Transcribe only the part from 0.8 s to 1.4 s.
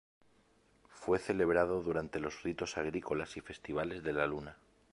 Fue